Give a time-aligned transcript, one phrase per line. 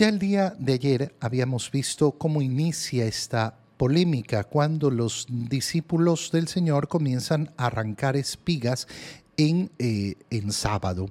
[0.00, 6.48] Ya el día de ayer habíamos visto cómo inicia esta polémica cuando los discípulos del
[6.48, 8.88] Señor comienzan a arrancar espigas
[9.36, 11.10] en, eh, en sábado.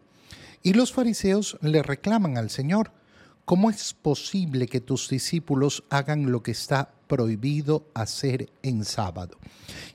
[0.64, 2.92] Y los fariseos le reclaman al Señor,
[3.46, 9.38] ¿cómo es posible que tus discípulos hagan lo que está prohibido hacer en sábado?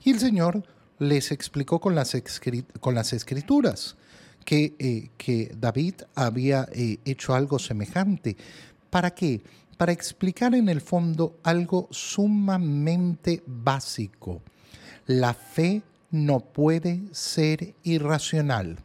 [0.05, 0.63] Y el Señor
[0.99, 2.15] les explicó con las,
[2.79, 3.97] con las escrituras
[4.45, 8.37] que, eh, que, David había eh, hecho algo semejante.
[8.95, 9.41] ¿Para qué?
[9.75, 14.41] Para explicar en el fondo algo sumamente básico.
[15.05, 15.81] La fe
[16.11, 18.77] no puede ser irracional.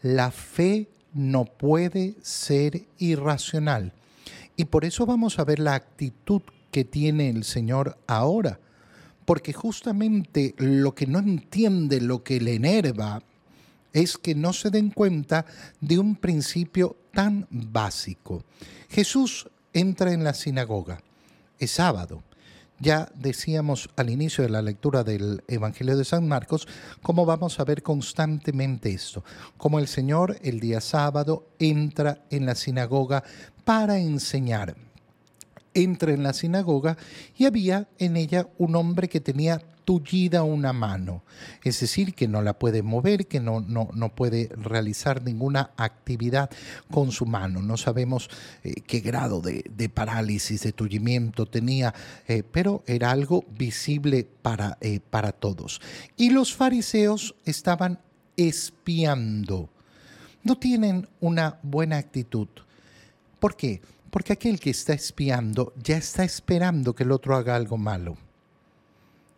[0.00, 3.92] La fe no puede ser irracional.
[4.56, 8.58] Y por eso vamos a ver la actitud que tiene el Señor ahora.
[9.26, 13.22] Porque justamente lo que no entiende, lo que le enerva,
[13.96, 15.46] es que no se den cuenta
[15.80, 18.44] de un principio tan básico.
[18.90, 21.00] Jesús entra en la sinagoga.
[21.58, 22.22] Es sábado.
[22.78, 26.68] Ya decíamos al inicio de la lectura del Evangelio de San Marcos
[27.00, 29.24] cómo vamos a ver constantemente esto,
[29.56, 33.24] cómo el Señor el día sábado entra en la sinagoga
[33.64, 34.85] para enseñar.
[35.76, 36.96] Entra en la sinagoga
[37.36, 41.22] y había en ella un hombre que tenía tullida una mano,
[41.62, 46.50] es decir, que no la puede mover, que no, no, no puede realizar ninguna actividad
[46.90, 47.62] con su mano.
[47.62, 48.28] No sabemos
[48.64, 51.94] eh, qué grado de, parálisis, de tullimiento tenía,
[52.26, 55.80] eh, pero era algo visible para, eh, para todos.
[56.16, 58.00] Y los fariseos estaban
[58.36, 59.70] espiando.
[60.42, 62.48] No tienen una buena actitud.
[63.38, 63.80] ¿Por qué?
[64.10, 68.16] Porque aquel que está espiando ya está esperando que el otro haga algo malo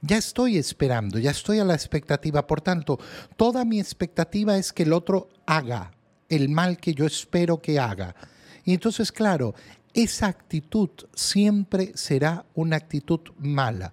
[0.01, 2.47] ya estoy esperando, ya estoy a la expectativa.
[2.47, 2.99] Por tanto,
[3.37, 5.93] toda mi expectativa es que el otro haga
[6.29, 8.15] el mal que yo espero que haga.
[8.65, 9.55] Y entonces, claro,
[9.95, 13.93] esa actitud siempre será una actitud mala,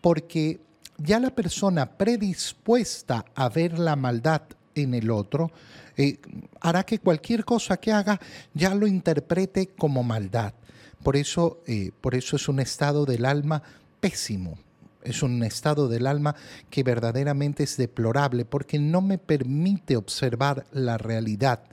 [0.00, 0.60] porque
[0.96, 4.42] ya la persona predispuesta a ver la maldad
[4.74, 5.50] en el otro,
[5.96, 6.18] eh,
[6.60, 8.20] hará que cualquier cosa que haga
[8.54, 10.54] ya lo interprete como maldad.
[11.02, 13.62] Por eso, eh, por eso es un estado del alma
[14.00, 14.58] pésimo,
[15.02, 16.34] es un estado del alma
[16.70, 21.64] que verdaderamente es deplorable porque no me permite observar la realidad.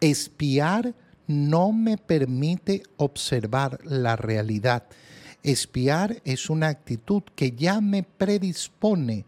[0.00, 0.94] Espiar
[1.26, 4.84] no me permite observar la realidad.
[5.42, 9.24] Espiar es una actitud que ya me predispone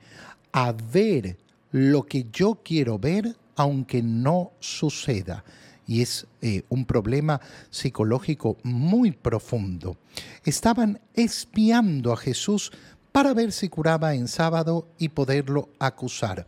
[0.52, 1.36] a ver
[1.70, 5.44] lo que yo quiero ver aunque no suceda
[5.86, 7.40] y es eh, un problema
[7.70, 9.96] psicológico muy profundo.
[10.44, 12.70] Estaban espiando a Jesús
[13.10, 16.46] para ver si curaba en sábado y poderlo acusar.